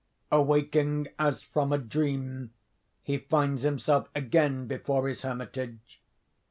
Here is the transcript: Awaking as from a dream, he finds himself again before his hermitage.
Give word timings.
Awaking 0.31 1.09
as 1.19 1.43
from 1.43 1.71
a 1.71 1.77
dream, 1.77 2.51
he 3.03 3.19
finds 3.19 3.61
himself 3.61 4.09
again 4.15 4.65
before 4.65 5.07
his 5.07 5.21
hermitage. 5.21 6.01